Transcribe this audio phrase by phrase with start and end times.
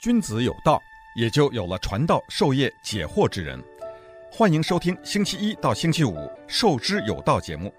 [0.00, 0.80] 君子有道，
[1.16, 3.60] 也就有了传道授业解惑之人。
[4.30, 6.14] 欢迎收听星期一到星期五
[6.46, 7.74] 《授之有道》节目，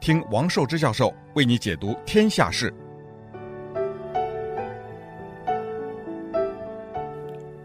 [0.00, 2.74] 听王寿之教授为你解读天下事。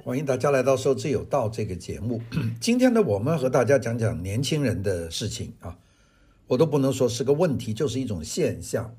[0.04, 2.22] 欢迎大家来到《授之有道》这个节目。
[2.62, 5.76] 今天呢，我们和大家讲讲年轻人的事情啊，
[6.46, 8.96] 我都不能说是个问题，就是一种现象。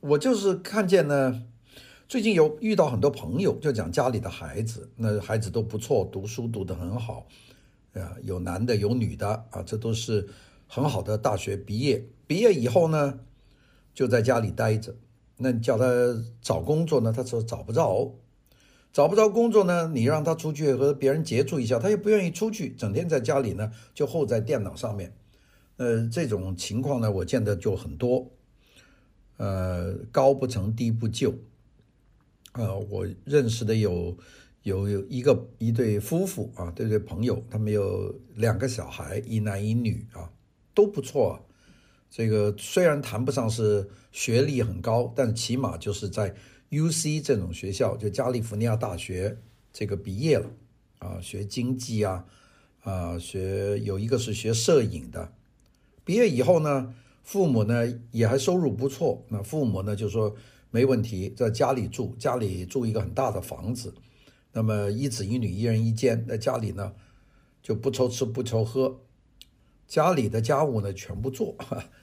[0.00, 1.42] 我就是看见呢。
[2.06, 7.26] 最近有遇到很多朋友，就讲家里的孩子，那孩子都不错，读书读得很好，
[7.94, 10.28] 啊，有男的有女的啊，这都是
[10.68, 12.04] 很好的大学毕业。
[12.26, 13.20] 毕业以后呢，
[13.94, 14.94] 就在家里待着。
[15.38, 15.86] 那你叫他
[16.42, 18.14] 找工作呢，他说找不着，
[18.92, 25.16] 找不着工作呢，你让他出去和别人接触一下，他也不愿意出去，整天在家里呢就候在电脑上面。
[25.78, 28.30] 呃，这种情况呢，我见的就很多。
[29.38, 31.34] 呃，高不成低不就。
[32.54, 34.16] 呃，我认识的有
[34.62, 40.30] 有有一个一对夫妇啊，对对朋友，他们有两个小孩，一男一女啊，
[40.72, 41.44] 都不错。
[42.08, 46.32] 这个虽然谈不上是学历很高，但起码就是在
[46.70, 49.36] UC 这种学校，就加利福尼亚大学
[49.72, 50.48] 这个毕业了
[51.00, 52.24] 啊，学经济啊
[52.82, 55.32] 啊，学有一个是学摄影的，
[56.04, 60.36] 毕业以后呢，父母呢也还收入不错，那父母呢就说。
[60.74, 63.94] 没问题，在家里住，家里住一个很大的房子，
[64.50, 66.94] 那么一子一女一人一间，在家里呢
[67.62, 68.98] 就不愁吃不愁喝，
[69.86, 71.54] 家里的家务呢全部做，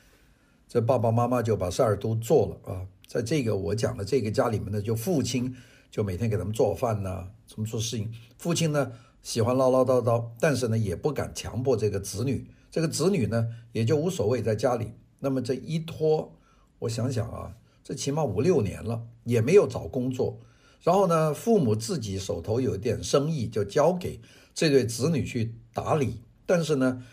[0.69, 2.87] 这爸爸妈妈就把事儿都做了啊。
[3.05, 5.53] 在这个我讲的这个家里面呢，就父亲
[5.89, 8.09] 就每天给他们做饭呐，怎么做事情。
[8.37, 14.93] 父亲呢喜欢唠唠叨叨，但是呢也不敢强迫这个子女，这个子女呢也就无所谓在家里。
[15.19, 16.37] 那么这一拖，
[16.79, 17.57] 我想想啊。
[17.91, 20.39] 这起码五六年了，也没有找工作。
[20.81, 24.21] 然后呢，父母自己手头有点生意，就交给
[24.55, 26.21] 这对子女去打理。
[26.45, 27.03] 但是呢，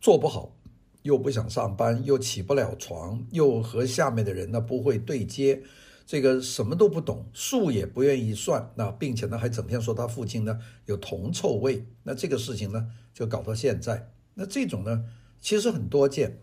[0.00, 0.54] 做不好，
[1.02, 5.60] 又不想上班，又起不了床，又和下面的人呢不会对接，
[6.06, 8.70] 这个什么都不懂，数也不愿意算。
[8.76, 11.84] 那并且呢，还整天说他父亲呢有铜臭味。
[12.04, 14.12] 那这个事情呢，就搞到现在。
[14.34, 15.04] 那这种呢，
[15.40, 16.38] 其实很多见。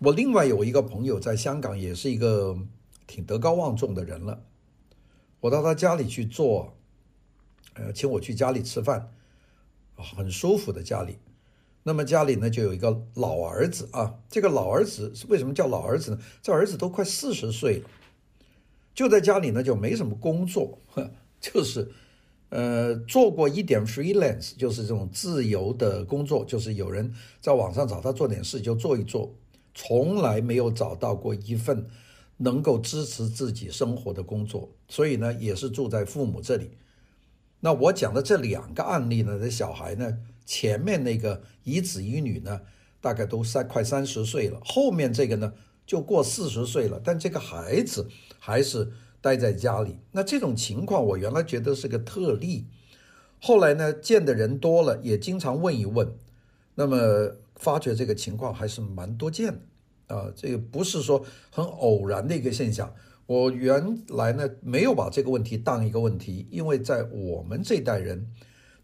[0.00, 2.58] 我另外有一个朋友在香港，也是一个
[3.06, 4.44] 挺德高望重的人了。
[5.40, 6.76] 我到他家里去坐，
[7.74, 9.12] 呃，请我去家里吃饭，
[9.94, 11.18] 很舒服的家里。
[11.82, 14.14] 那么家里呢，就有一个老儿子啊。
[14.30, 16.18] 这个老儿子是为什么叫老儿子呢？
[16.40, 17.90] 这儿子都快四十岁了，
[18.94, 20.78] 就在家里呢，就没什么工作，
[21.38, 21.90] 就是
[22.48, 29.34] 呃，做过一点 freelance，就是这种自由的工作，就是有人在网上找他做点事，就做一做。
[29.74, 31.86] 从来没有找到过一份
[32.36, 36.70] 能够支持自己生活的工作，所以呢，也是住在父母这里。
[37.60, 42.60] 那我讲的这两个案例呢，这小孩呢，前面那个一子一女呢，
[43.00, 45.52] 大概都三快三十岁了，后面这个呢，
[45.86, 48.08] 就过四十岁了，但这个孩子
[48.38, 49.98] 还是待在家里。
[50.12, 52.66] 那这种情况，我原来觉得是个特例，
[53.40, 56.12] 后来呢，见的人多了，也经常问一问，
[56.74, 57.36] 那么。
[57.56, 59.60] 发觉这个情况还是蛮多见的，
[60.06, 62.94] 啊，这个不是说很偶然的一个现象。
[63.26, 68.30] 我原来呢没有把这个问题当一个问题，因为在我们这代人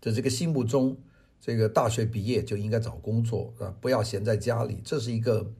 [0.00, 0.96] 的这个心目中，
[1.38, 5.52] 这个大学毕业就应该找工作啊，不要闲在家里，这是一个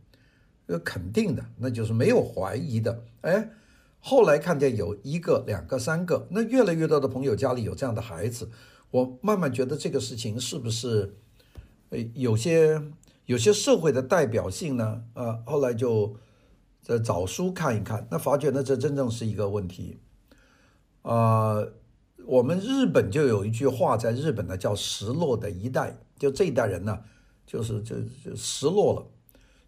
[0.64, 3.04] 呃肯定的，那就是没有怀疑的。
[3.20, 3.50] 哎，
[3.98, 8.48] 后来看见有一个、两个、三个，那越来越多的朋友家里有这样的孩子，
[8.90, 11.16] 我慢慢觉得这个事情是不是
[11.90, 12.80] 呃有些。
[13.30, 16.16] 有些社会的代表性呢，呃，后来就
[16.82, 20.00] 在找书看一看，那发觉呢，这真正是一个问题。
[21.02, 21.62] 啊，
[22.26, 26.98] 我们日本就有一句话，在日本呢叫“失落的一代”，就这一代人呢，
[27.46, 29.06] 就是就就失落了。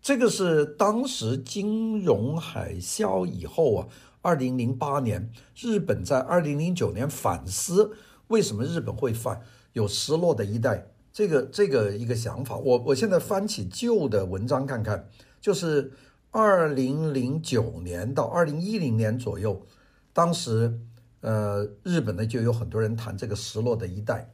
[0.01, 3.87] 这个是当时金融海啸以后啊，
[4.23, 7.93] 二零零八年，日本在二零零九年反思
[8.27, 9.41] 为什么日本会反
[9.75, 10.89] 有失落的一代。
[11.13, 15.11] 这个这个一个想法，我我现在翻起旧的文章看看，
[15.43, 15.93] 就是
[16.31, 19.67] 二零零九年到二零一零年左右，
[20.15, 20.81] 当时
[21.21, 24.33] 呃日本呢就有很多人谈这个失落的一代。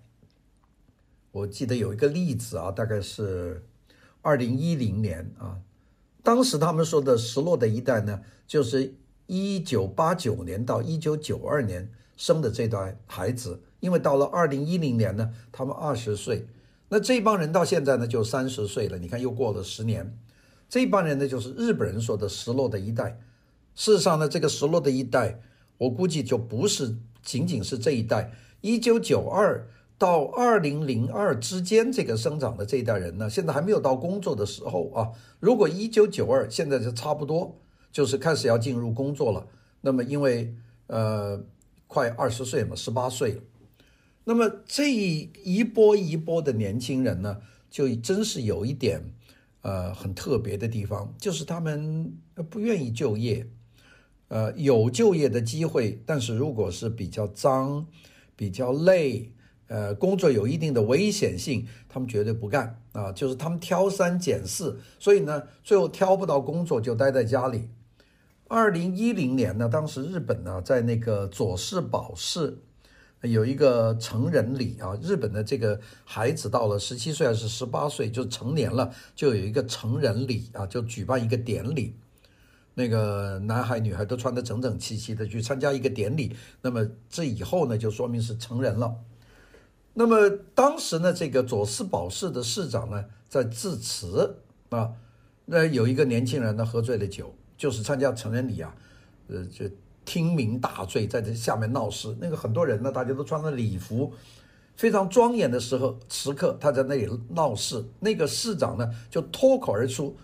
[1.33, 3.67] 我记得有一个例子啊，大概是
[4.23, 5.59] 二零一零年啊，
[6.23, 8.95] 当时他们说的失落的一代呢，就是
[9.27, 16.47] 一九八九年到一九九二年生的这段孩子，因为到了二零一零年呢，他们二十岁。
[16.89, 18.99] 那这帮人到现在呢，就三十岁了。
[18.99, 20.19] 你看，又过了十年。
[20.69, 23.21] 这帮人呢，就是日本人说的“失落的一代”。
[23.75, 25.41] 事实上呢，这个“失落的一代”，
[25.79, 35.11] 我估计就不是仅仅是这一代，一九九二到二零零二之间这个生长的这一代人呢，现在还没有到工作的时候啊。
[35.41, 37.57] 如果一九九二现在就差不多
[37.93, 39.47] 就是开始要进入工作了，
[39.81, 40.55] 那么因为
[40.89, 41.41] 呃
[41.87, 43.41] 快二十岁嘛，十八岁，
[44.29, 47.39] 那么这一波一波的年轻人呢，
[47.71, 49.03] 就真是有一点
[49.63, 52.13] 呃很特别的地方，就是他们
[52.51, 53.49] 不愿意就业。
[54.29, 57.87] 呃，有就业的机会，但是如果是比较脏、
[58.37, 59.33] 比较累，
[59.69, 63.11] 呃，工作有一定的危险性，他们绝对不干啊。
[63.11, 67.71] 就是他们挑三拣四，所以呢，最后挑不到工作就待在家里。
[68.47, 72.59] 二零一零年呢，当时日本呢，在那个佐世保市
[73.23, 81.97] 有一个成人礼啊，日本的这个孩子到了十七岁还是十八岁就成年了，就有一个成人礼啊，就举办一个典礼。
[82.75, 88.95] 那个男孩女孩都穿得整整齐齐的去参加一个典礼，那么这以后呢，就说明是成人了。
[89.95, 94.37] 那么当时呢，这个佐世保市的市长呢，在致辞
[94.69, 94.93] 啊，
[95.47, 98.73] 那有一个年轻人呢喝醉了酒，就是参加成人礼啊，
[99.27, 99.69] 呃，就
[100.09, 102.17] 听名大醉，在这下面闹事。
[102.19, 104.11] 那个很多人呢，大家都穿着礼服，
[104.75, 107.85] 非常庄严的时候时刻，他在那里闹事。
[108.01, 110.17] 那个市长呢，就脱口而出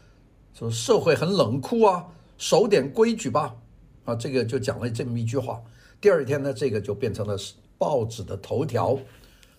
[0.54, 2.06] 说：“社会很冷酷啊。”
[2.38, 3.54] 守点规矩吧，
[4.04, 5.62] 啊，这个就讲了这么一句话。
[6.00, 7.36] 第二天呢，这个就变成了
[7.78, 8.98] 报纸的头条。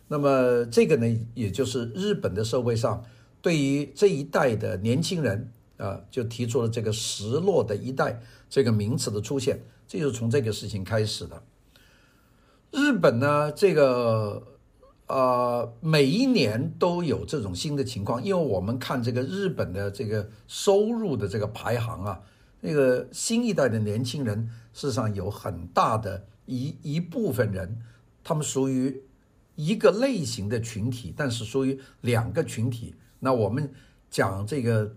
[0.08, 3.04] 那么这个呢，也就是日本的社会上
[3.42, 11.44] 对于这一代的年轻人啊，就提出了这个“失落的一代”这个名词的出现，这就是从这个事情开始的。
[12.72, 14.44] 日本呢，这个
[15.08, 22.22] 呃，每一年都有这种新的情况，因为我们看这个日本的这个收入的这个排行啊。
[22.62, 27.78] 那个新一代的年轻人，事实上有很大的一一部分人，
[28.24, 29.04] 他们属于
[29.54, 32.96] 一个类型的群体，但是属于两个群体。
[33.20, 33.72] 那我们
[34.10, 34.96] 讲这个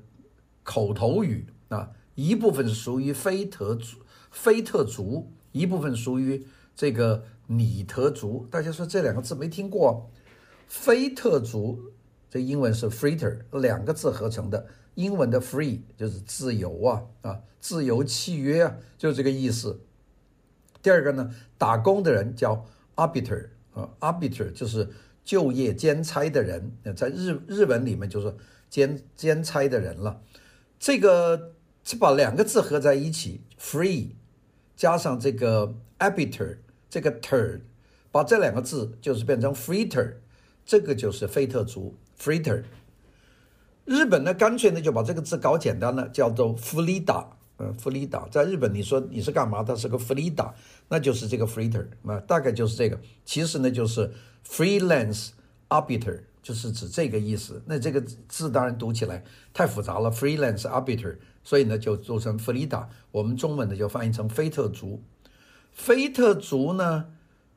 [0.62, 3.98] 口头语啊，一部分是属于非特族，
[4.30, 8.46] 非特族，一部分属于这个拟特族。
[8.50, 10.10] 大家说这两个字没听过？
[10.66, 11.92] 非特族，
[12.28, 14.66] 这英文是 freeter，两个字合成的。
[14.94, 19.80] 英文的 free 就是自由啊啊，自由契约啊，就是这个意思。
[20.82, 22.66] 第二个呢，打工的人叫
[22.96, 24.88] arbiter 啊，arbiter 就是
[25.24, 28.34] 就业兼差的人，在日日文里面就是
[28.68, 30.20] 兼兼差的人了。
[30.80, 31.54] 这个
[31.88, 34.10] 是把两个字合在一起 free
[34.76, 36.58] 加上这个 abiter，
[36.90, 37.62] 这个 ter
[38.10, 40.16] 把这两个字就是变成 freighter
[40.66, 42.62] 这个就是费特族 freighter
[43.86, 47.26] 日本呢干脆呢就把这个字搞简单了叫做福利达
[47.56, 49.62] 嗯福利达在日本你说你是干嘛？
[49.62, 50.54] 它是个福利达
[50.90, 53.00] 那就是这个 freighter 啊大概就是这个。
[53.24, 54.12] 其实呢就是
[54.46, 55.30] freelance
[55.70, 57.62] arbiter 就是指这个意思。
[57.64, 57.98] 那这个
[58.28, 59.24] 字当然读起来
[59.54, 61.16] 太复杂了 freelance arbiter
[61.47, 62.87] 所以呢就做成フリータ。
[63.11, 65.01] 我们中文呢就翻译成非特族。
[65.71, 67.05] 非特族呢，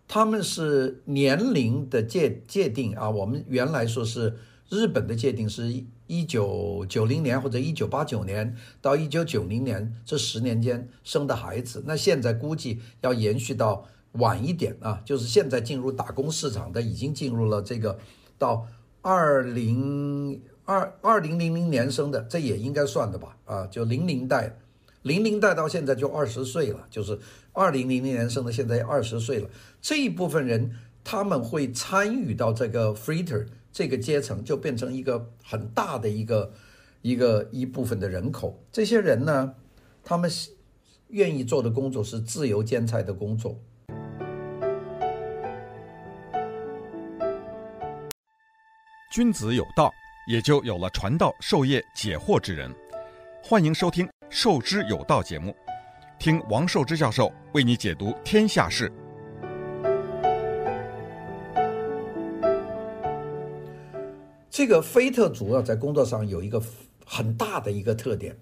[0.09, 4.37] 他们是年龄的界界定啊，我们原来说是。
[4.69, 17.97] 日本的界定是一九九零年或者一九八九年到一九九零年这十年间生的孩子，那现在估计要延续到晚一点啊，就是现在进入打工市场的已经进入了这个
[18.39, 18.67] 到
[19.03, 23.38] 二零 二二零零零年生的，这也应该算的吧？
[23.46, 24.56] 啊，就零零代，
[25.02, 27.20] 零零代到现在就二十岁了，就是
[27.54, 29.50] 二零零零年生的，现在二十岁了。
[29.82, 30.72] 这一部分人
[31.04, 33.48] 他们会参与到这个 freeter。
[33.74, 36.52] 这个阶层就变成一个很大的一个
[37.02, 38.62] 一个一部分的人口。
[38.70, 39.56] 这些人呢，
[40.04, 40.30] 他们
[41.08, 43.58] 愿意做的工作是自由兼差的工作。
[49.10, 49.90] 君子有道，
[50.28, 52.72] 也就有了传道授业解惑之人。
[53.44, 55.56] 欢迎收听《授之有道》节目，
[56.20, 58.92] 听王寿之教授为你解读天下事。
[64.50, 66.62] 这个菲特族啊，在工作上有一个
[67.04, 68.38] 很大的一个特点。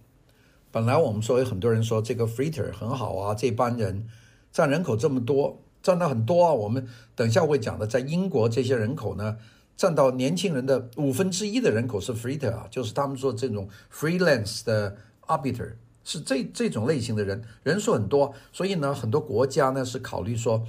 [0.71, 4.05] 本来我们说有很多人说这个 f r e t e r 很好啊，这帮人
[4.51, 6.53] 占人口这么多，占到很多啊。
[6.53, 9.37] 我们等一下会讲的，在英国这些人口呢，
[9.79, 15.71] 占到年轻人的五分之一的人口是 freeter 啊，就是他们说这种 freelance 的 arbiter
[16.03, 20.65] 是这这种类型的人，人数很多，所以呢，很多国家呢是考虑说。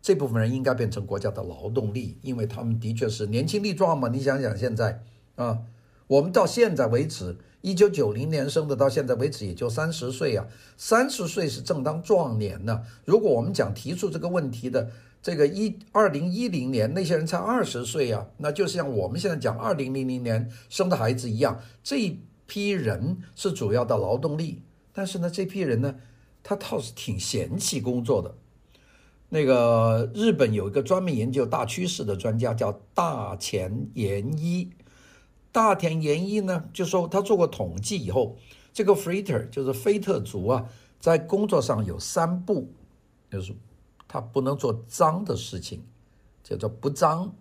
[0.00, 4.08] 这部分人应该变成国家的劳动力，因为他们的确是年轻力壮嘛。
[4.08, 5.02] 你想想现在
[5.34, 5.60] 啊，
[6.06, 12.82] 我们到现在为止，一九九零年生的，到现在为止也就三十岁啊，三十岁是正当壮年呢。
[13.06, 14.90] 如果我们讲提出这个问题的
[15.24, 24.60] 这个一二零一零年那些人才二十岁啊，那就像我们现在讲二零零零年生的孩子一样，这一批人是主要的劳动力。
[24.92, 25.94] 但是呢，这批人呢，
[26.42, 28.34] 他倒是挺嫌弃工作的。
[29.30, 34.68] 那个日本有一个专门研究大趋势的专家叫大前研一，
[35.50, 38.36] 大田研一呢就说他做过统计以后，
[38.74, 40.66] 这个 Freeter 就是菲特族啊，
[41.00, 42.68] 在工作上有三不，
[43.30, 43.54] 就是。
[44.14, 45.82] 他不能做脏的事情，
[46.44, 47.34] 叫做不脏。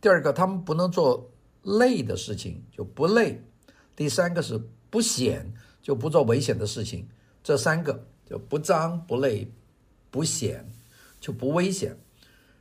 [0.00, 1.30] 第二个，他们不能做
[1.64, 3.44] 累的事情，就不累。
[3.94, 7.06] 第三个是不险，就不做危险的事情。
[7.44, 9.52] 这三个就不脏、不累、
[10.10, 10.66] 不险，
[11.20, 11.94] 就不危险。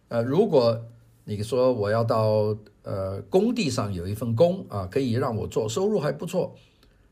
[0.10, 0.84] 呃，如果
[1.24, 6.54] 你说我要到呃工地上有一份工啊，可以让我做，收入还不错，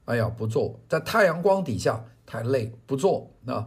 [0.03, 3.65] 哎呀，不做，在太阳光底下太累，不做啊。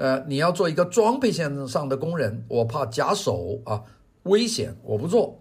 [0.00, 3.84] 呃你要做一个装配线上的工人，我怕夹手啊，
[4.22, 5.38] 危险，我不做。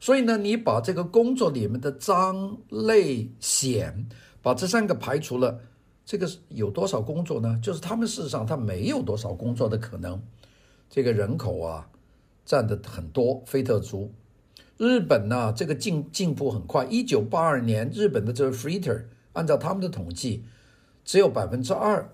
[0.00, 4.08] 所以呢，你把这个工作里面的脏、累、险，
[4.40, 5.60] 把这三个排除了，
[6.06, 7.60] 这个有多少工作呢？
[7.62, 10.18] 就是他们事实上他没有多少工作的可能。
[10.88, 11.86] 这个人口啊，
[12.46, 14.10] 占的很多，菲特族。
[14.78, 16.86] 日本呢，这个进进步很快。
[16.86, 19.02] 一九八二年，日本的这个 Freeter，
[19.34, 20.44] 按照他们的统计，
[21.04, 22.10] 只有百分之二。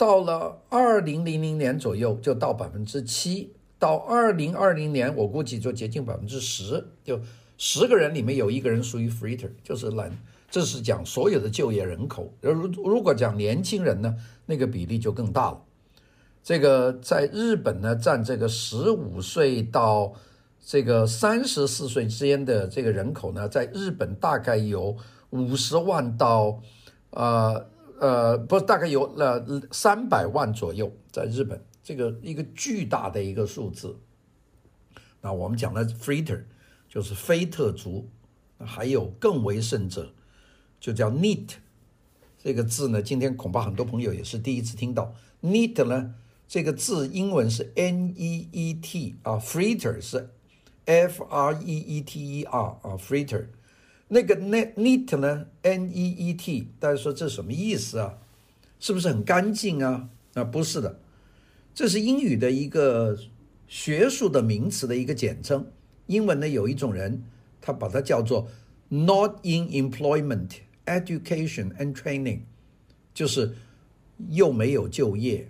[0.00, 7.20] 到了二零零零年左右，就到百分之七；到二零二零年，我估计就接近百分之十，就
[7.58, 10.16] 十个人里面有一个人属于 Freeter，就是懒。
[10.50, 12.32] 这是讲所有的就业人口。
[12.40, 14.16] 如如果讲年轻人呢，
[14.46, 15.60] 那个比例就更大了。
[16.42, 20.14] 这个在日本呢，占这个十五岁到
[20.64, 24.96] 这个三十四岁之间的这个人口呢，在日本大概有
[25.28, 26.58] 五十万到
[27.10, 27.66] 呃。
[28.00, 33.94] 呃，不，大概有了三百万左右，在日本，这个一个巨大的一个数字。
[35.20, 36.44] 那我们讲的 Freeter
[36.88, 38.08] 就是菲特族，
[38.58, 40.14] 还有更为甚者，
[40.80, 41.50] 就叫 NEET
[42.38, 45.14] 这个字呢，今天恐怕很多朋友也是第一次听到。
[45.42, 46.14] NEET 呢，
[46.48, 50.30] 这个字英文是 N-E-E-T 啊，Freeter 是
[50.86, 52.48] F-R-E-E-T-E-R
[52.80, 53.48] 啊，Freeter。
[54.12, 58.18] 那个 neat 呢？N-E-E-T，大家说这什么意思啊？
[58.80, 60.10] 是不是很干净啊？
[60.34, 60.98] 啊，不是的，
[61.72, 63.16] 这是英语的一个
[63.68, 65.64] 学术的名词的一个简称。
[66.06, 67.22] 英文呢，有一种人，
[67.60, 68.48] 他把它叫做
[68.88, 70.54] not in employment,
[70.86, 72.40] education and training，
[73.14, 73.54] 就是
[74.30, 75.48] 又没有就业，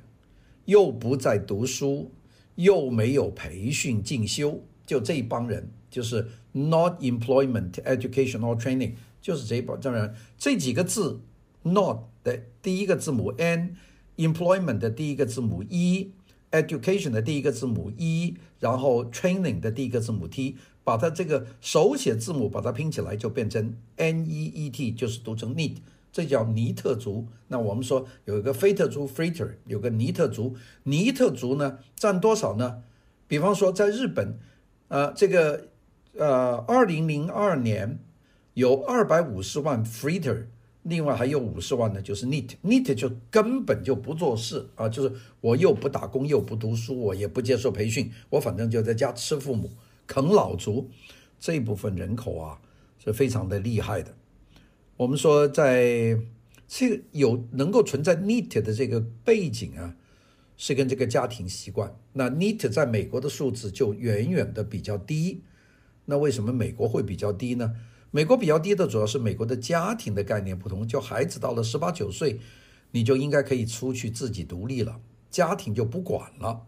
[0.67, 2.11] 又不在读书，
[2.57, 6.29] 又没有培训进修，就这一帮人，就是。
[6.53, 10.15] Not employment, education or training，就是这一帮人。
[10.37, 11.21] 这几个字
[11.63, 25.77] ，not 的第一个字母 n，employment 的第一个字母 e，education 的第一个字母 e，然后 training 的第一个字母 t，把它这个手写字母把它拼起来就变成 n e e t，就是读成 need，
[26.11, 27.29] 这叫尼特族。
[27.47, 32.83] 那我们说有一个菲特族 Freeter，有个尼特族，尼特族呢占多少呢？
[33.29, 34.37] 比方说在日本，
[34.89, 35.70] 呃，这个。
[36.15, 37.99] 呃，二零零二年
[38.55, 40.47] 有二百五十万 Freeter，
[40.83, 49.71] 另外还有五十万呢，就是 NEET，NEET 就根本就不做事啊，就是我又不打工又不读书，我也不接受培训，我反正就在家吃父母
[50.07, 50.91] 啃老族，
[51.39, 52.61] 这部分人口啊
[53.03, 54.15] 是非常的厉害的。
[54.97, 56.19] 我们说在
[56.67, 59.95] 这个有能够存在 NEET 的这个背景啊，
[60.57, 61.97] 是跟这个家庭习惯。
[62.13, 65.43] 那 NEET 在美国的数字就远远的比较低。
[66.11, 67.73] 那为什么美国会比较低呢？
[68.11, 72.41] 美国比较低的主要是美国的家庭的概念不同，就孩子到了十八九岁，
[72.91, 75.01] 你就应该可以出去自己独立了，
[75.31, 76.67] 家庭就不管了。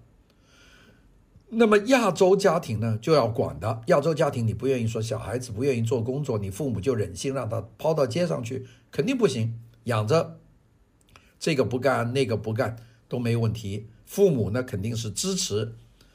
[1.48, 3.82] 那么亚洲家庭呢，就要管的。
[3.88, 9.58] 亚洲家庭你不愿意说小孩子不愿意做工作，你父母就忍心让他抛到街上去，肯定不行。
[9.84, 10.38] 养着
[11.40, 12.76] 这个不干那个不干
[13.08, 15.74] 都没问题，父母呢肯定是支持，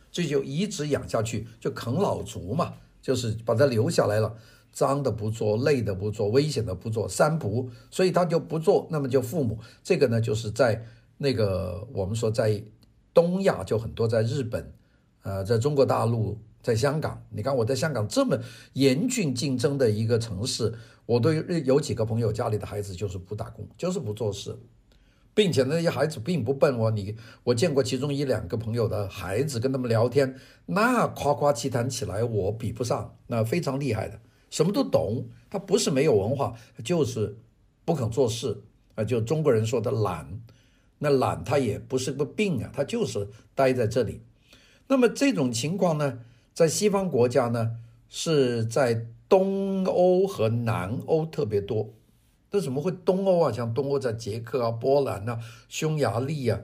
[0.10, 2.75] 这就一直养下去，就啃老族嘛。
[3.01, 4.36] 就是把他留下来了，
[4.72, 8.88] 脏的不做，累的不做，危险的不做，三不，所以他就不做。
[8.92, 10.86] 那么就父母这个呢，就是在
[11.18, 12.63] 那个我们说在
[13.13, 14.72] 东亚就很多，在日本，
[15.24, 17.24] 呃，在中国大陆，在香港。
[17.30, 18.38] 你看我在香港这么
[18.74, 20.74] 严峻竞争的一个城市，
[21.06, 24.56] 我都有几个朋友家里的孩子就是不打工，就是不做事。
[25.38, 35.27] 并且那些孩子并不笨哦，你我见过其中一两个朋友的孩子，跟他们聊天，那夸夸其谈起来我比不上，那非常厉害的，什么都懂。
[35.48, 37.38] 他不是没有文化，就是
[37.86, 38.63] 不肯做事
[38.96, 40.41] 啊，就中国人说的懒。
[40.98, 44.22] 那懒他也不是个病啊，他就是待在这里。
[44.88, 46.17] 那么这种情况呢，
[46.56, 47.77] 在西方国家呢，
[48.10, 51.94] 是在东欧和南欧特别多。
[52.51, 53.51] 那怎么会东欧啊？
[53.51, 56.60] 像东欧在捷克啊、波兰啊、匈牙利啊，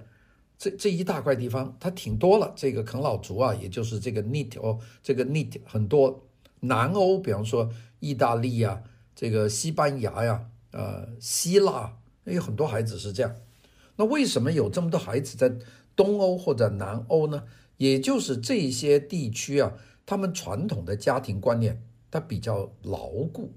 [0.58, 2.54] 这这一大块地方，它挺多了。
[2.56, 6.24] 这个啃老族啊，也就是这个 nit 哦，这个 nit 很多。
[6.62, 13.36] 南欧，比方说意大利呀、啊、这个西班牙呀、呃，希腊，有很多孩子是这样。
[13.98, 15.54] 那为什么有这么多孩子在
[15.94, 17.44] 东欧或者南欧呢？
[17.78, 19.74] 也就是这些地区啊，
[20.06, 23.52] 他们传统的家庭观念它比较牢固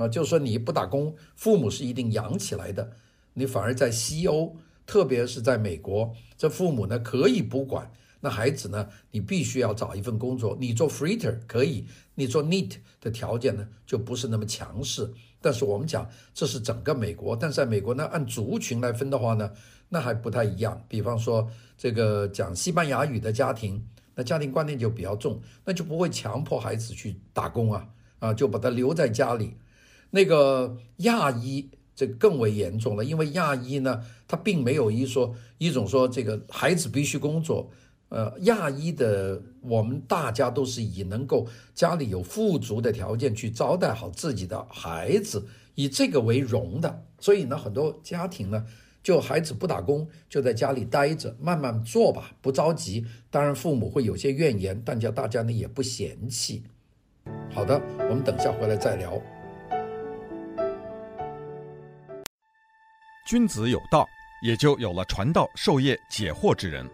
[0.00, 2.90] 啊，就是说你不打工，父母是一定养起来的。
[3.34, 7.92] 你反而在西欧，特别是在美国，这父母呢可以不管。
[8.22, 8.88] 那孩子呢？
[9.10, 10.56] 你必须要找一份工作。
[10.58, 15.10] 你做 freighter 可以，你做 neat 的条件呢就不是那么强势。
[15.40, 19.50] 但是我们讲这是整个美国，但是在美国呢，按族群来分的话呢，
[19.90, 20.82] 那还不太一样。
[20.88, 23.82] 比方说这个讲西班牙语的家庭，
[24.14, 27.88] 那家庭观念就比较重，那就不会强迫孩子去打工啊
[28.18, 29.56] 啊，就把他留在家里。
[30.10, 37.70] 那个亚裔这更为严重了，因为亚裔呢，他并没有一说一种说这个孩子必须工作。
[38.08, 47.04] 呃，亚裔的我们大家都是以能够家里有富足的条件去招待好自己的孩子，以这个为荣的。
[47.20, 48.66] 所以呢，很多家庭呢，
[49.00, 53.06] 就孩子不打工，就在家里待着，慢慢做吧，不着急。
[53.30, 56.64] 当然，父母会有些怨言，但叫大家呢也不嫌弃。
[57.52, 59.22] 好的，我们等下回来再聊。
[63.26, 64.08] 君子有道，
[64.42, 66.88] 也就有了传道授业解惑之人。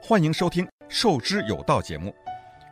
[0.00, 2.14] 欢迎收听《授之有道》节目，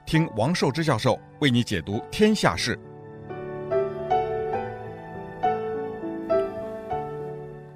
[0.06, 2.78] 听王寿之教授为你解读天下事。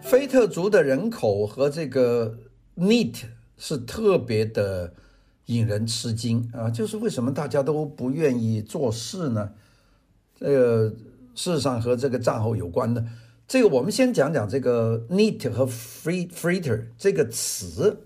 [0.01, 2.39] 菲特族的人口和这个
[2.77, 3.25] NEET
[3.57, 4.93] 是特别的
[5.47, 6.71] 引人吃惊啊！
[6.71, 9.51] 就是为什么大家都不愿意做事呢？
[10.39, 10.89] 这个
[11.35, 13.05] 事实上和这个战后有关的。
[13.49, 18.03] 这个我们先讲讲这个 “neat” 和 free freighter 这个词。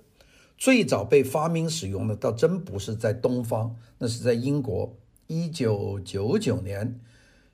[0.58, 4.94] 最早被发明使用的倒真不是在东方，那是在英国。
[5.26, 7.00] 一九九九年，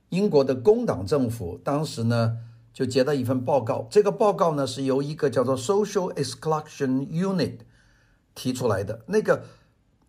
[0.08, 2.38] 英国的工党政府当时呢
[2.72, 7.58] 就接到一份报告，这个报告呢是由一个叫做 Social Exclusion Unit
[8.34, 9.04] 提出来的。
[9.06, 9.44] 那个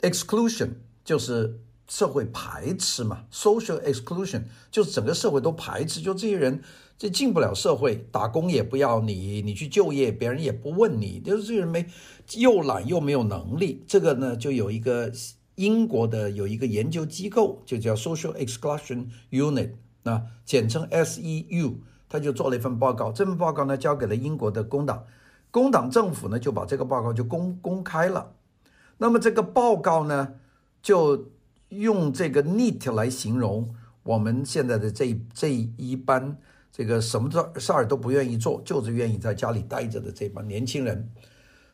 [0.02, 0.70] exclusion
[1.04, 6.62] 就是社会排斥嘛，social exclusion 就是整个社会都排斥，就这些人。
[7.00, 11.86] 这进不了社会，打工也不要你，你去就业，别人也不问你，就是这些人没
[12.38, 13.84] 又懒又没有能力。
[13.88, 15.12] 这个呢，就有一个
[15.54, 21.76] 英国的有一个研究机构，就叫 Social Exclusion Unit，那简称 SEU，
[22.10, 23.12] 他就做了一份报告。
[23.12, 25.06] 这份报告呢，交给了英国的工党，
[25.52, 28.34] 工党政府呢就把这个报告就公公开了。
[28.98, 30.34] 那么这个报告呢，
[30.82, 31.28] 就
[31.70, 36.38] 用这个 “neat” 来形容我们现在的这这一班。
[36.70, 37.28] 这个什么
[37.58, 41.10] 事儿都不愿意做，就是愿意在家里待着的这帮年轻人，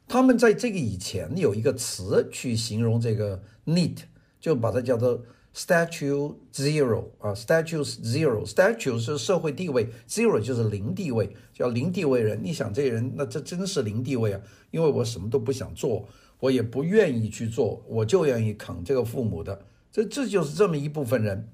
[0.08, 3.97] 他们在这个以前有一个词去形容这个 NEET，
[4.39, 5.21] 就把它叫做
[5.53, 12.39] Status Zero 啊，Status Zero，Status 是社会地位，Zero 就是零地位，叫零地位人。
[12.41, 16.08] 你想这人，那这真是零地位啊，因为我什么都不想做，
[16.39, 21.47] 我也不愿意去做，我就愿意啃这个父母的，这这就是这么一部分人，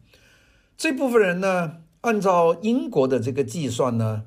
[0.76, 1.82] 这部分人呢。
[2.02, 4.24] 按照英国的这个计算呢，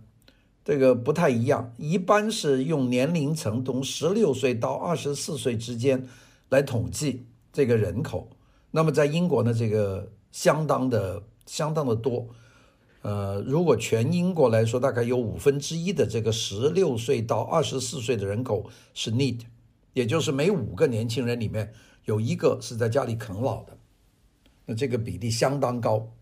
[0.62, 6.06] 这个不太一样，一般是用年龄层从十六岁到二十四岁之间
[6.50, 8.28] 来统计这个人口。
[8.72, 12.28] 那么在英国呢，这个相当的相当的多。
[13.00, 19.40] 呃，如果全英国来说，大概有五分之一的这个十六岁到二十四岁的人口是 NEET，
[19.94, 21.72] 也就是每五个年轻人里面
[22.04, 23.78] 有一个是在家里啃老的。
[24.66, 26.12] 那这个比例相当高。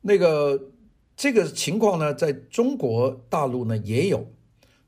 [0.00, 0.70] 那个
[1.16, 4.26] 这个情况呢，在中国大陆呢也有。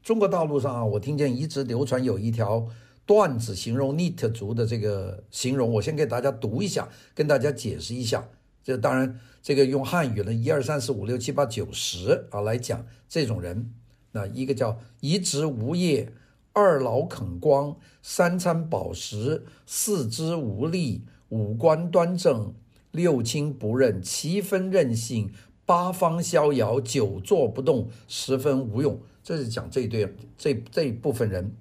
[0.03, 2.69] 中国大陆上啊，我听见一直流传有一条
[3.07, 8.29] 段子，形容 NEET 族的这个形容，我先给大家读一下，跟大家解释一下。
[8.63, 13.73] 这当然，这个用汉语呢，一二三四五六七八九十啊来讲这种人。
[14.13, 16.13] 那一个叫一职无业，
[16.53, 22.55] 二老啃光，三餐饱食，四肢无力，五官端正。
[22.93, 25.33] 六亲不认，七分任性，
[25.67, 29.01] 八方逍遥，久坐不动，十分无用。
[29.25, 31.57] 这是讲这一对这这一部分人，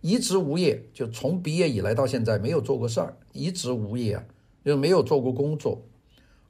[0.00, 4.26] 一职无业，就从毕业以来到现在没有做过事儿，一职无业，
[4.64, 5.82] 就没有做过工作。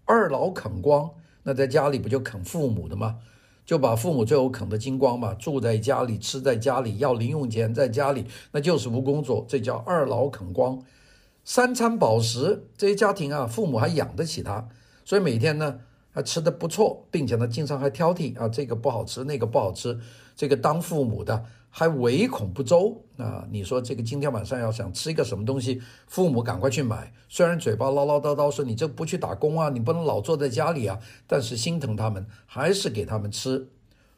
[0.04, 1.10] 二老啃光，
[1.42, 3.18] 那在家里不就啃父母的吗？
[3.66, 10.80] 就把父母最后啃得精光嘛，住在家里，吃在家里，要零用钱在家里，那就是无工作，这叫二老啃光。
[11.52, 14.68] 三餐饱食，这些家庭啊，父母还养得起他，
[15.04, 15.80] 所以每天呢
[16.12, 19.98] 还吃得不错，并且呢经常还挑剔啊，这个不好吃，那个不好吃，
[20.36, 23.44] 这个当父母的还唯恐不周啊。
[23.50, 33.66] 你说这个今天晚上要想吃一个什么东西，父母赶快去买，虽然嘴巴唠唠叨叨说你这不去打工啊，你不能老坐在家里啊，但是心疼他们，还是给他们吃，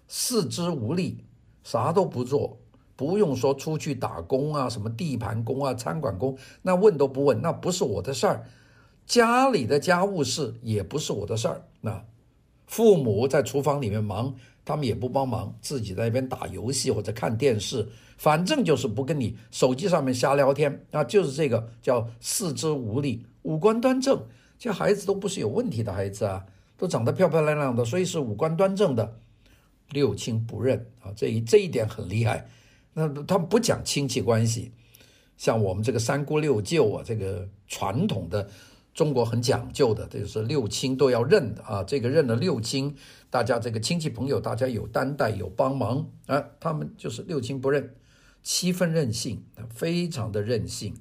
[0.06, 1.24] 四肢无力，
[1.64, 2.58] 啥都不做。
[3.02, 8.46] 不用说出去打工啊，什么地盘工啊、餐馆工，那问都不问，那不是我的事儿。
[9.06, 11.62] 家里的家务事也不是我的事儿。
[11.80, 12.04] 那
[12.66, 14.32] 父母在厨房里面忙，
[14.64, 24.22] 他们也不帮忙，自己在那边打游戏或者看电视，反正就是不跟你手机上面瞎聊天啊，就是这个叫四肢无力、五官端正。
[24.60, 26.46] 这孩子都不是有问题的孩子啊，
[26.78, 29.16] 都长得漂漂亮亮的，所以是五官端正的。
[29.90, 32.46] 六亲不认啊，这一这一点很厉害。
[32.94, 34.72] 那他们不讲亲戚关系，
[35.36, 38.48] 像我们这个三姑六舅啊，这个传统的
[38.92, 41.82] 中国很讲究的，这就是六亲都要认的啊。
[41.82, 42.94] 这个认了六亲，
[43.30, 46.44] 大家这个亲戚朋友，大家有担待有帮忙啊。
[46.60, 47.94] 他们就是六亲不认，
[48.42, 50.94] 七分任性，非常的任性。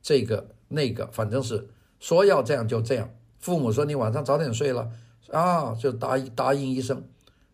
[0.00, 1.68] 这个那个，反正是
[2.00, 3.10] 说要这样就这样。
[3.38, 4.90] 父母说你晚上早点睡了
[5.30, 7.04] 啊，就答应答应一声。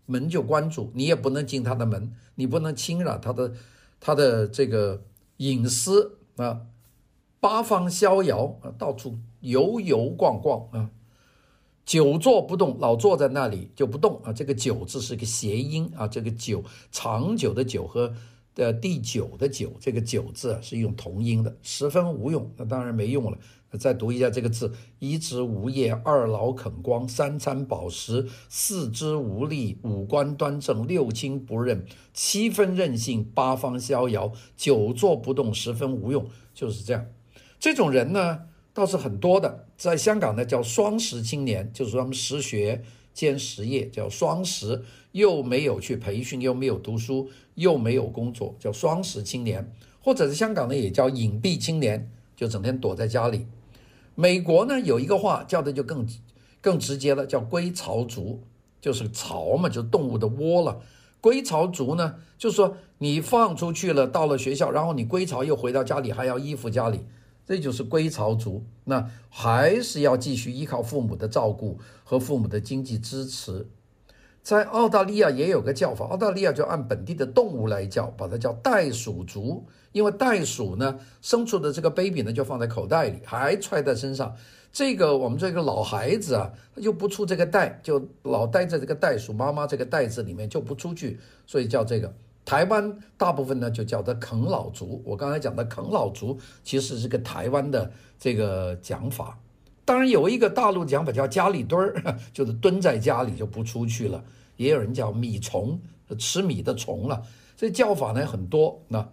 [0.06, 3.52] 门就关住，你也不能进他的门，你不能侵扰他的
[4.00, 5.02] 他的这个
[5.38, 6.62] 隐私啊。
[7.40, 10.88] 八方逍遥啊，到处游游逛逛啊，
[11.84, 14.32] 久坐不动，老坐在那里就不动啊。
[14.32, 18.14] 这个“久”字是个谐音啊，这个“久”长久的“久”和
[18.54, 23.38] 的第九的“九”，这个“九”字啊是用同音的，十分无用，那当然没用了。
[23.76, 36.24] 再读一下这个字：一直无业，二老肯光，三餐饱食，四肢无力，五官端正，六亲不认，七分任性，八方逍遥，久坐不动，十分无用。
[36.54, 37.06] 就是这样，
[37.58, 39.66] 这种人呢倒是很多的。
[39.76, 44.84] 在香港呢叫双十青年，就是说他们实学兼实业，叫双十，
[45.14, 49.72] 又没有去培训，又没有读书，又没有工作，叫双实青年。
[50.02, 53.46] 或者是香港呢也叫隐蔽青年，就整天躲在家里。
[54.16, 56.04] 美国呢有一个话叫的就更
[56.60, 58.42] 更直接了，叫归巢族，
[58.80, 60.80] 就是巢嘛，就是动物的窝了。
[61.20, 67.00] 归巢族呢，就是说你放出去了，到了学校，然后你归巢又回到家里，还要依附家里，
[67.46, 68.64] 这就是归巢族。
[68.82, 73.68] 那还是要继续依靠父母的照顾和父母的经济支持。
[74.44, 79.64] 在澳大利亚也有个叫法，澳大利亚就按本地的动物来叫，把它叫袋鼠族。
[79.92, 84.36] 因为袋鼠呢，生出的这个 baby 呢，就放在口袋里，还揣在身上。
[84.70, 92.12] 这个我们这个老孩子啊，他就不出这个袋，就老待在这个袋鼠妈妈这个袋子里面，就不出去，所以叫这个。
[92.44, 95.02] 台湾大部分呢就叫它啃老族。
[95.06, 99.38] 我刚才讲的啃老族，其实是个台湾的这个讲法。
[99.84, 104.24] 当然有一个大陆讲法叫家里蹲儿， 就是蹲在家里就不出去了。
[104.56, 105.78] 也有人叫米虫，
[106.18, 107.22] 吃米的虫了。
[107.56, 109.08] 这叫法呢很多，那。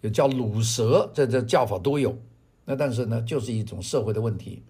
[0.00, 2.14] 有叫鲁蛇，这这叫法都有，
[2.66, 4.62] 那但是呢，就是一种社会的问题。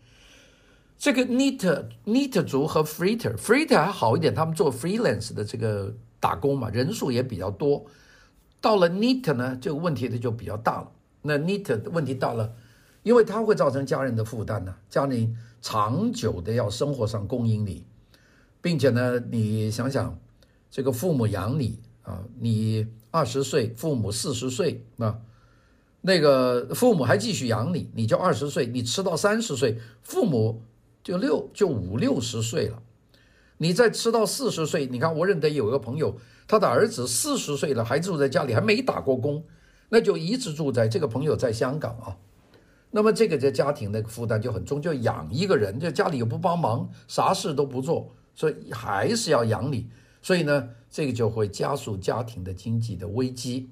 [0.96, 7.84] 这个 neet neet 族和 freeter freeter 还好一点，他们做 freelance 的这个打工嘛，人数也比较多。
[8.60, 10.92] 到了 neet 呢，这个问题的就比较大了。
[11.22, 12.54] 那 neet 问题大了，
[13.04, 17.86] 因为它会造成家人的负担呢，家里长久的要生活上供应你，
[18.60, 20.18] 并且呢，你想想，
[20.68, 22.88] 这个父母养你啊，你。
[23.14, 25.16] 二十岁，父母四十岁，那
[26.00, 30.62] 那个父母还继续养你，你就二十岁，你吃到三十岁，父母
[31.04, 32.82] 就六就五六十岁了，
[33.58, 39.44] 你再吃到四十岁，你看我认得有一个朋友，他的儿子四十岁了还住在家里，还没打过工，
[39.90, 42.16] 那就一直住在这个朋友在香港啊，
[42.96, 49.88] 那么这个在家庭的负担就很重，就养一个人，就家里又不帮忙，啥事都不做，所以还是要养你。
[50.22, 53.68] 所以呢，这个就会加速家庭的经济的危机，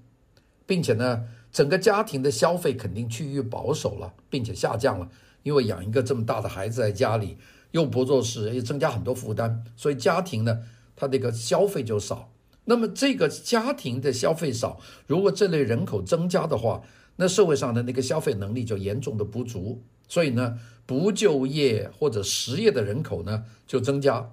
[0.66, 5.08] 并且呢，整个家庭的消费肯定趋于保守了，并且下降了。
[5.44, 7.38] 因为养一个这么大的孩子在家里，
[7.70, 10.58] 又不做事，又增加很多负担，所以家庭呢，
[10.96, 12.32] 它这个消费就少。
[12.64, 16.82] 那么这个家庭的消费少，如果这类人口增加的话，
[17.16, 19.82] 那社会上的那个消费能力就严重的不足。
[20.08, 24.30] 所以呢，不就业或者失业的人口呢就增加。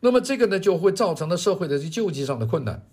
[0.00, 2.86] 那么这个呢，就会造成了社会的救济上的困难，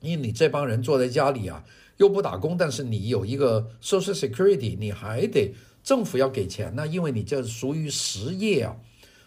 [0.00, 1.64] 因为你这帮人坐在家里啊，
[1.98, 8.76] 又不打工，但是你有一个 Social Security，你还得政府要给钱呢，因为你这属于失业啊，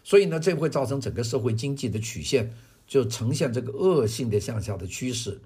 [0.04, 2.52] 所以呢，这会造成整个社会经济的曲线
[2.86, 5.40] 就呈现这个恶性的向下的趋势。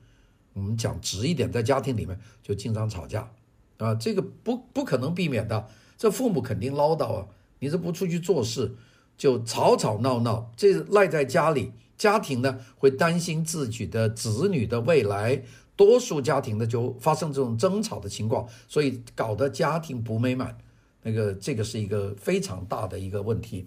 [0.54, 3.30] 我们讲直一点，在家庭里面就经常吵架
[3.80, 5.68] 啊，这个不不可能避免的。
[5.96, 7.26] 这父母肯定唠叨啊，
[7.58, 8.74] 你这不出去做事，
[9.16, 15.42] 就吵吵闹闹，这赖在家里，家庭呢会担心自己的子女的未来，
[15.76, 20.56] 多数家庭呢就发生这种争吵的情况，所以搞得家庭不美满，
[21.02, 23.66] 那个这个是一个非常大的一个问题。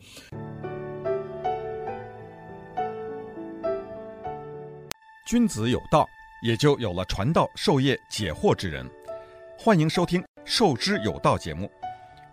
[5.25, 6.07] 君子有道，
[6.43, 8.87] 也就有了传道授业解惑之人。
[9.65, 11.71] 欢迎收听《授之有道》节目，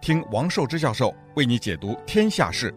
[0.00, 2.74] 听王寿之教授为你解读天下事。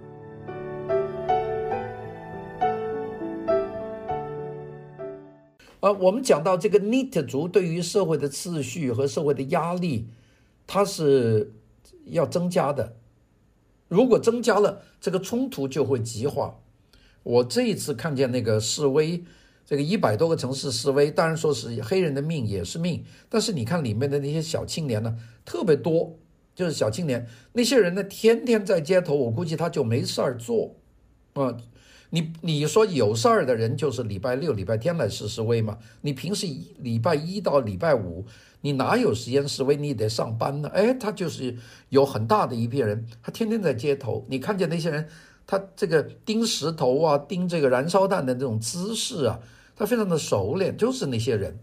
[5.79, 10.07] 呃，我们讲到这个 NEET 族对于社会的秩序和社会的压力，
[10.67, 11.51] 它是
[12.05, 12.97] 要增加的。
[13.87, 16.59] 如果增加了，这个冲突就会激化。
[17.23, 19.23] 我这一次看见那个示威。
[19.65, 26.17] 这个一百多个城市示威，当然说是黑人的命也是命，但是你看里面的那些小青年呢，特别多，
[26.53, 30.75] 就是小青年那些人呢，天天在街头，我估计他就没事儿做，
[31.33, 31.55] 啊，
[32.09, 36.45] 你你说有事儿的人就是礼拜六、礼拜天来示示威嘛，你平时
[36.79, 38.25] 礼拜一到礼拜五，
[38.59, 39.77] 你哪有时间示威？
[39.77, 45.07] 你得上班呢，哎，他就是有很大的一批人，他天天在街头，你看见那些人。
[45.45, 49.39] 他这个钉石头啊，钉这个燃烧弹的这种姿势啊，
[49.75, 50.77] 他非常的熟练。
[50.77, 51.59] 就是那些人，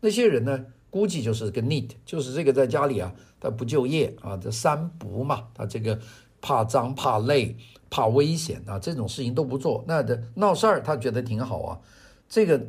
[0.00, 5.98] 那些人呢，估计就是个 NEET，就是这个在家里啊，他不就业啊，这三不嘛，他这个
[6.40, 7.56] 怕脏、怕累、
[7.90, 9.84] 怕危险啊，这种事情都不做。
[9.86, 11.78] 那的闹事儿，他觉得挺好啊。
[12.28, 12.66] 这个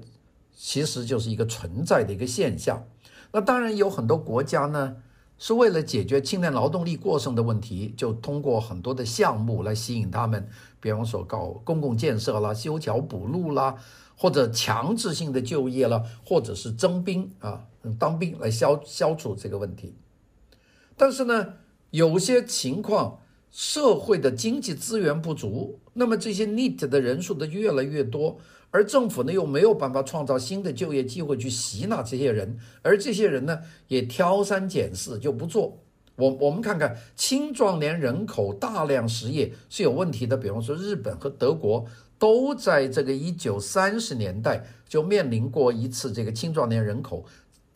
[0.56, 2.86] 其实就是一个存在的一个现象。
[3.32, 4.98] 那当然有很多国家呢。
[5.40, 10.48] 是为了解决青年劳动力过剩的问题，就通过很多的项目来吸引他们，
[10.82, 13.76] 比方说搞公共建设啦、修桥补路啦，
[14.18, 17.64] 或者强制性的就业啦，或者是征兵啊，
[17.98, 19.96] 当兵来消消除这个问题。
[20.98, 21.54] 但是呢，
[21.92, 28.38] 有些情况社会的经济资源不足，那么这些 NEET 的人数的越来越多。
[28.72, 35.78] 而政府呢，又没有办法创造新的就业机会去吸纳这些人，而这些人呢，也挑三拣四就不做。
[36.16, 41.86] 我我们看看青壮年人口大量失业是有问题的，比方说日本和德国
[42.18, 47.26] 都在这个一九三十年代就面临过一次这个青壮年人口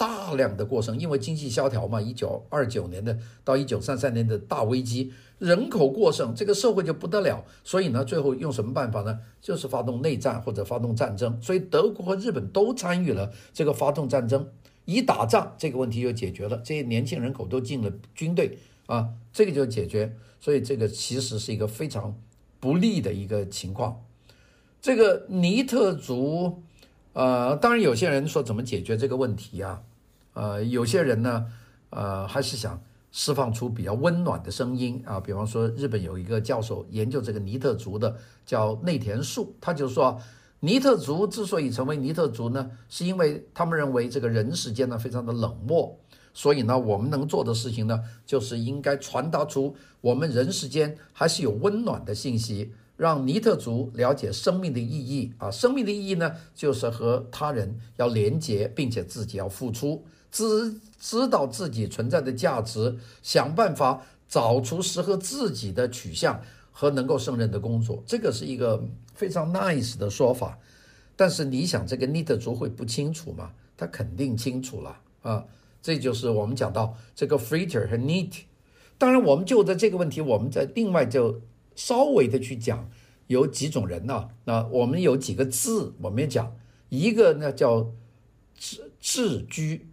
[0.03, 5.13] 大量的过剩，因为经济萧条嘛，一九二九年的到一九三三年的大危机。
[5.39, 7.45] 人口过剩，这个社会就不得了。
[7.63, 9.19] 所以呢，最后用什么办法呢？
[9.41, 11.41] 就是发动内战或者发动战争。
[11.41, 14.49] 所以德国和日本都参与了这个发动战争。
[14.83, 16.57] 一打仗，这个问题就解决了。
[16.57, 20.13] 这些年轻人口都进了军队啊，这个就解决。
[20.41, 22.13] 所以这个其实是一个非常
[22.59, 24.01] 不利的一个情况。
[24.81, 26.61] 这个尼特族，
[27.13, 29.81] 呃，当然有些人说怎么解决这个问题啊？
[30.33, 31.45] 呃，有些人呢，
[31.89, 32.81] 呃，还是想。
[33.15, 40.19] 释放出比较温暖的声音啊，比方说日本有一个教授研究这个尼特族的，叫内田树，他就说，
[40.61, 45.95] 尼特族之所以成为尼特族呢，是因为他们认为这个人世间呢非常的冷漠，
[46.33, 60.03] 所以呢我们能做的事情呢，就是应该传达出我们人世间还是有温暖的信息，让尼特族了解生命的意义啊，生命的意义呢就是和他人要连结，并且自己要付出。
[60.33, 66.41] 知知道自己存在的价值，想办法找出适合自己的取向
[66.71, 70.57] 和能够胜任的工作，这个是一个非常 nice 的说法。
[71.15, 73.51] 但是你想，这个 NEET 族会不清楚吗？
[73.77, 75.45] 他肯定清楚了啊！
[75.81, 78.33] 这就是我们讲到这个 Fritter 和 NEET。
[78.97, 81.41] 当然，我们就在这个问题，我们再另外就
[81.75, 82.89] 稍微的去讲，
[83.27, 84.29] 有几种人呢？
[84.45, 86.55] 那我们有几个字，我们也讲，
[86.89, 87.91] 一个呢叫
[88.57, 89.87] 自自居。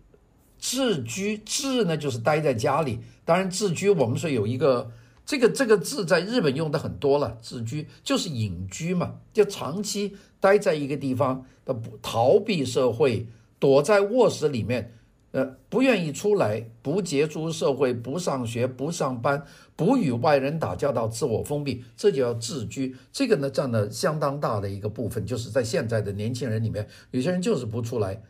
[0.61, 3.01] 自居，自呢就是待在家里。
[3.25, 4.91] 当然，自居我们说有一个
[5.25, 7.39] 这个这个字在日本用的很多了。
[7.41, 13.27] 自居就是隐居嘛，就长期待在一个地方，不逃避社会，
[13.59, 14.93] 躲在卧室里面，
[15.33, 19.45] 呃，不愿意出来，不接触社会，不上学，不上班，
[19.77, 22.97] 不与外人打交道，自我封闭，这就叫自居。
[23.13, 28.23] 这个呢占了相当大的一个部分，就是在现在的年轻人里面，有些人就是不出来。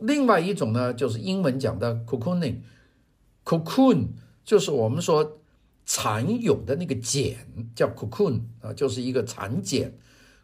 [0.00, 4.08] 另外一种呢，就是英文讲的 cocooning，cocoon
[4.44, 5.38] 就是我们说
[5.84, 7.36] 蚕蛹的那个茧，
[7.74, 9.92] 叫 cocoon 啊，就是一个蚕茧。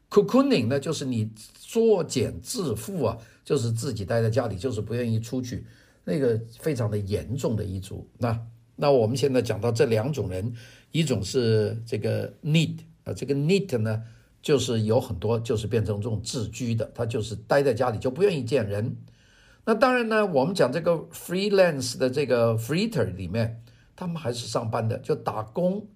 [0.08, 5.66] cocooning 呢，就是你作茧自缚啊，就是自己待在家里，就是不愿意出去，
[6.04, 8.06] 那个非常的严重的一组。
[8.18, 8.38] 那
[8.76, 10.54] 那我们现在讲到这两种人，
[10.90, 14.02] 一种是这个 NEET 啊，这个 NEET 呢，
[14.40, 18.96] 就是有很多就是变成这种自居的，他就是待在家里就不愿意见人。
[19.64, 23.62] 那当然呢，我们讲这个 freelance 的这个 fritter 里面，
[23.94, 25.87] 他们还是上班的，就打工。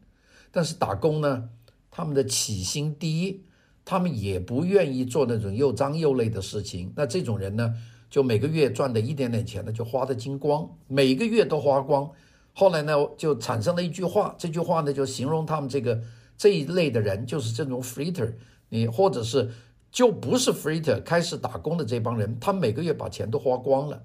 [0.53, 1.49] 但是打工呢，
[1.91, 3.43] 他们的起薪低，
[3.85, 6.93] 他们也不愿意做那种又脏又累的事情。
[6.97, 7.75] 那这种人呢，
[8.09, 12.09] 就每个月赚的一点点钱呢，就花得精光，每个月都花光。
[12.55, 16.01] 后来呢，就产生了一句话，这句话呢，就形容他们这个
[16.39, 18.33] 这一类的人，就是这种 freeter，
[18.71, 19.51] 你或者是
[19.97, 24.05] 就不是 freeter，开始打工的这帮人，他每个月把钱都花光了。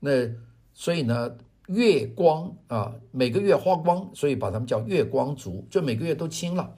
[0.00, 0.28] 那
[0.74, 1.36] 所以呢，
[1.68, 6.74] 月光啊，每个月花光，所以把他们叫月光族，就每个月都清了。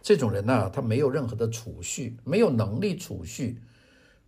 [0.00, 3.60] 这种人呢，他没有任何的储蓄，没有能力储蓄。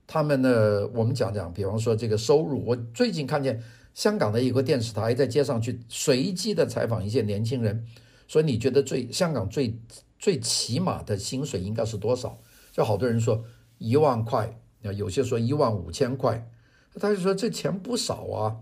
[0.07, 3.63] 他们呢，我们讲讲，比方说这个收入，我最近看见
[3.95, 7.87] 香港的一个电视台在街上去随机的采访一些年轻人，
[8.29, 9.75] 说你觉得最香港最
[10.19, 12.39] 最起码的薪水应该是多少？
[12.71, 13.45] 就好多人说
[13.79, 16.51] 一万块，啊有些说一万五千块，
[17.01, 18.57] 他就说这钱不少啊，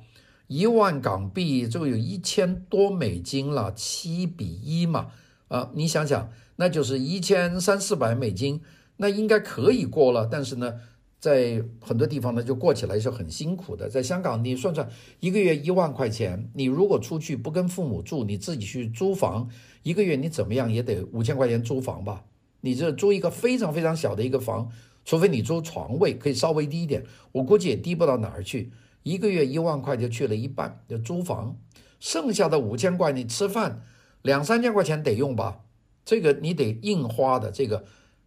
[0.46, 5.08] 一万港币就有一千多美金了，七比一嘛，
[5.48, 8.60] 啊，你想想，那就是一千三四百美金，
[8.96, 10.80] 那应该可以过了，但是呢，
[11.18, 13.88] 在很多地方呢，就过起来是很辛苦的。
[13.88, 14.88] 在香港，你算算
[15.20, 19.48] 一个月一万块钱，你如果出去不跟父母住，你自己去租房，
[19.82, 22.24] 一个月你怎么样也得五千块钱租房吧？
[22.60, 24.70] 你这租一个非常非常小的一个房，
[25.04, 28.72] 除非你租床位可以稍微低一点，我估计也低不到哪儿去。
[29.02, 31.56] 一个月一万块就去了一半，就租房，
[31.98, 33.82] 剩下的五千块你吃饭
[34.22, 35.60] 两三千块钱得用吧？
[36.04, 37.84] 这个你得硬花的这个。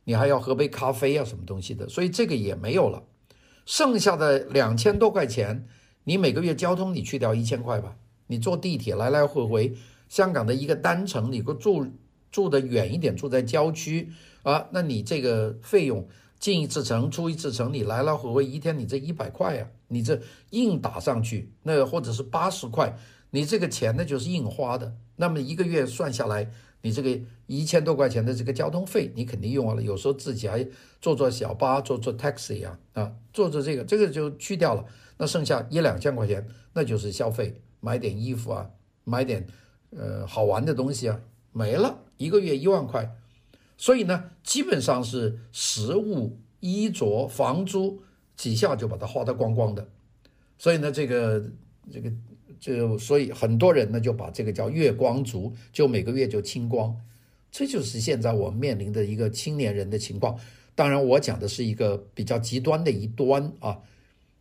[0.08, 3.02] 你还要喝杯咖啡啊，什么东西的，所以这个也没有了。
[3.66, 5.68] 剩下的两千多块钱，
[6.04, 9.74] 你每个月交通你去掉一千块吧，你坐地铁来来回回，
[10.08, 11.88] 香港的一个单程，你住
[12.32, 14.12] 住的远一点，住在郊区
[14.44, 16.08] 啊，那你这个费用
[16.46, 22.96] 进一次城出一次城，你来来回回一天你这一百块啊，你这硬打上去，那或者是八十块，
[23.32, 26.52] 你这个钱呢就是硬花的，那么一个月算下来。
[26.84, 29.82] 你这个一千多块钱的这个交通费，你肯定用完了。
[29.82, 30.64] 有时候自己还
[31.02, 34.86] 坐坐小巴，坐坐 taxi 啊，啊，坐着这个，这个就去掉了。
[35.18, 38.70] 那剩下一两千块钱，那就是消费，买点衣服啊，
[39.04, 39.48] 买点
[39.90, 41.20] 呃好玩的东西啊，
[41.52, 43.18] 没了一个月一万块。
[43.78, 48.02] 所以呢，基本上是食物、衣着、房租
[48.36, 49.88] 几下就把它花得光光的。
[50.58, 51.52] 所以呢，这个
[51.92, 52.12] 这个。
[52.58, 56.96] 就所以很多人呢就把这个叫月光族，就每个月就清光，
[57.52, 60.40] 这就是现在我们面临的一个青年人的情况。
[60.74, 63.80] 当然，我讲的是一个比较极端的一端啊。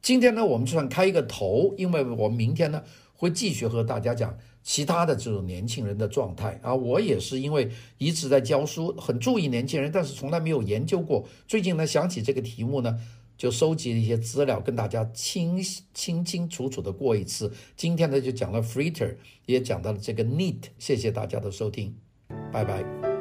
[0.01, 6.75] 今天呢，我们就算开一个头，因为我们明天呢会继续和大家讲其他的这种年轻人的状态啊。
[6.75, 11.25] 我也是因为一直在教书，很注意年轻人，但是从来没有研究过。
[11.47, 12.99] 最近呢想起这个题目呢。
[13.37, 15.61] 就收集了一些资料，跟大家清
[15.93, 17.53] 清清楚楚的过一次。
[17.77, 20.67] 今天呢，就讲了 freeter，也讲到了这个 NEET。
[20.79, 21.97] 谢谢大家的收听，
[22.53, 23.14] 拜拜。